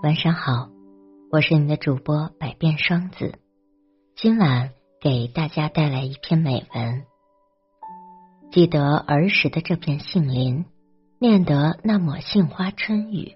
[0.00, 0.68] 晚上好，
[1.28, 3.34] 我是你的主播百变双子。
[4.14, 7.02] 今晚给大家带来一篇美文。
[8.52, 10.66] 记得儿时的这片杏林，
[11.18, 13.32] 念得那抹杏花春雨。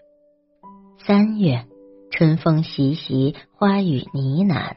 [1.05, 1.67] 三月，
[2.13, 4.77] 春风习习，花雨呢喃，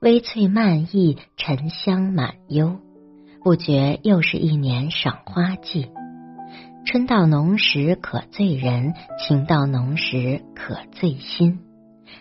[0.00, 2.78] 微翠漫溢，沉香满幽。
[3.42, 5.88] 不觉又是一年赏花季。
[6.84, 11.60] 春到浓时可醉人，情到浓时可醉心。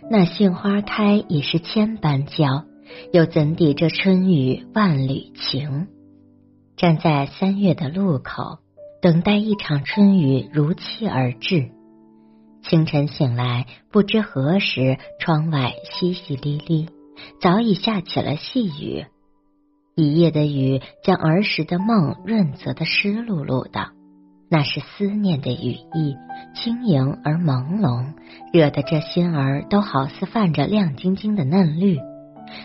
[0.10, 2.64] 那杏花开已是千般娇，
[3.12, 5.88] 又怎抵这春雨万缕情？
[6.78, 8.60] 站在三月的路口，
[9.02, 11.70] 等待一场春雨如期而至。
[12.64, 16.88] 清晨醒来，不知何时，窗外淅淅沥沥，
[17.42, 19.06] 早已下起了细雨。
[19.96, 23.92] 一夜的雨，将儿时的梦润泽的湿漉漉的。
[24.54, 26.16] 那是思念的羽翼，
[26.54, 28.14] 轻盈而朦胧，
[28.54, 31.98] 惹得这心儿都好似泛着亮晶晶的嫩绿。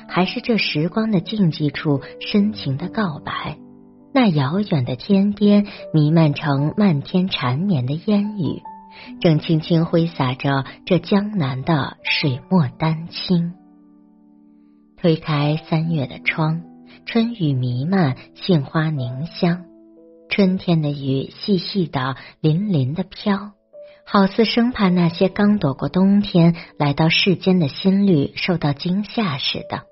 [0.06, 3.56] 还是这时光的静寂处深情的告白。
[4.12, 8.60] 那遥远的天边弥漫成漫天缠绵的烟雨，
[9.22, 13.54] 正轻轻挥洒着这江南的水墨丹青。
[14.98, 16.60] 推开三月的窗，
[17.06, 19.67] 春雨弥漫，杏花凝香。
[20.28, 23.52] 春天的雨细细的、淋淋的飘，
[24.04, 29.84] 好似生怕那些刚躲过冬天来到世间的新绿受到惊吓似的，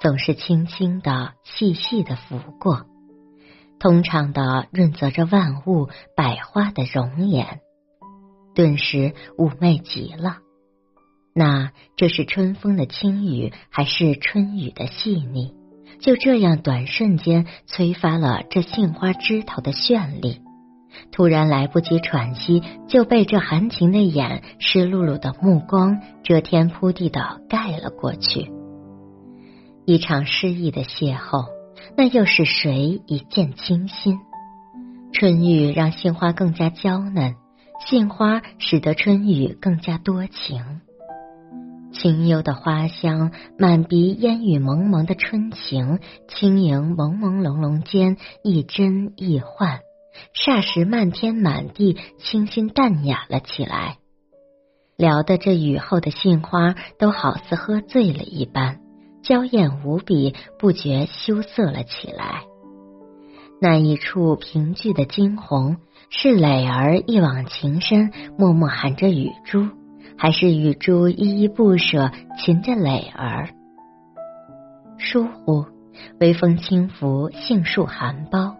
[0.00, 2.86] 总是轻轻的、细细的拂过，
[3.78, 7.60] 通畅的润泽着万物百花的容颜，
[8.54, 10.38] 顿时妩媚极了。
[11.34, 15.52] 那这是春风的轻语，还是春雨的细腻？
[16.00, 20.40] 就这样，短瞬间催发了这杏花枝头的绚丽。
[21.12, 28.50] 突然来不及喘息，就被这含情的眼、湿漉漉的目光遮天铺地的盖了过去。
[29.84, 31.46] 一场诗意的邂逅，
[31.96, 34.18] 那又是谁一见倾心？
[35.12, 37.34] 春雨让杏花更加娇嫩，
[37.86, 40.80] 杏花使得春雨更加多情。
[41.98, 45.98] 清幽的花香，满鼻烟雨蒙蒙的春情，
[46.28, 49.80] 轻盈朦朦胧胧间，一真一幻，
[50.34, 53.96] 霎时漫天满地，清新淡雅了起来。
[54.98, 58.80] 聊得这雨后的杏花都好似喝醉了一般，
[59.22, 62.42] 娇艳无比，不觉羞涩了起来。
[63.58, 65.78] 那一处凭据的惊鸿，
[66.10, 69.66] 是磊儿一往情深，默默含着雨珠。
[70.18, 73.50] 还是雨珠依依不舍擒着磊儿，
[74.98, 75.66] 疏忽
[76.18, 78.54] 微风轻拂杏树含苞，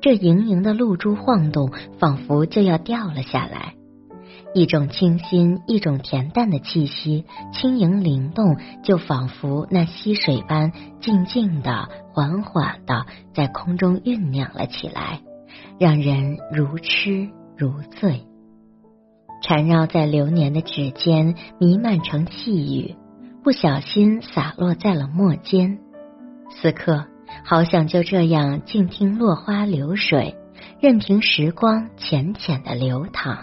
[0.00, 3.74] 这盈盈的露珠晃动，仿佛就要掉了下来。
[4.52, 15.20] 一种清新，一种恬淡的气息，轻盈灵动，就仿佛那溪水般静静的、缓缓的在空中酝酿了起来，
[15.78, 18.24] 让人如痴如醉。
[19.50, 22.94] 缠绕在流年的指尖，弥漫成细雨，
[23.42, 25.80] 不小心洒落在了墨间。
[26.52, 27.06] 此刻，
[27.44, 30.36] 好想就这样静听落花流水，
[30.80, 33.38] 任凭时光浅浅的流淌。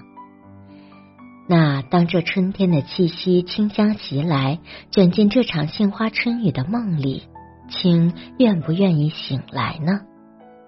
[1.46, 4.60] 那当这春天的气息清香袭来，
[4.92, 7.24] 卷进这场杏花春雨的梦里，
[7.70, 10.00] 青愿不愿意醒来呢？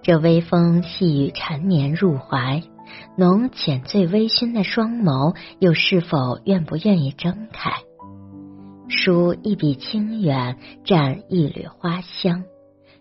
[0.02, 2.62] 这微风细雨缠绵入怀。
[3.16, 7.72] 浓浅醉微醺的双眸，又是否愿不愿意睁开？
[8.88, 12.44] 书一笔清远，蘸一缕花香。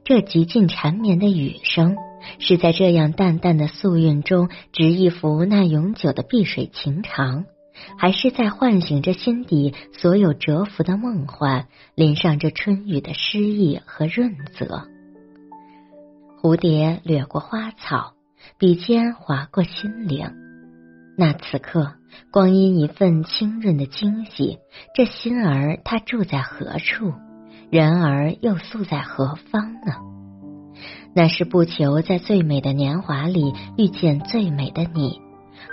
[0.04, 1.96] 这极尽缠绵的雨声，
[2.40, 7.46] 是在这样淡淡的素韵中，执一幅那永久的碧水情长，
[7.98, 14.88] 还是在唤醒着心底所有蛰伏的梦幻，淋上这春雨的诗意和润泽？
[16.42, 18.19] 蝴蝶掠过花草。
[18.58, 20.32] 笔尖划过心灵，
[21.18, 21.94] 那此刻
[22.32, 24.58] 光阴一份清润的惊喜，
[24.96, 27.14] 这心儿它住在何处？
[27.72, 29.94] 人儿又宿在何方呢？
[31.14, 35.20] 那是不求在最美的年华里遇见最美的你，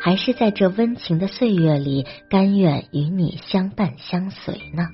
[0.01, 4.89] 还是在这温情的岁月里甘愿与你相伴相随呢？